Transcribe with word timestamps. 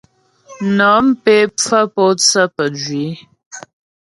Nɔ̀m 0.77 1.05
pé 1.23 1.35
pfə́ 1.55 1.83
pǒtsə 1.95 2.41
pə́jwǐ. 2.55 3.05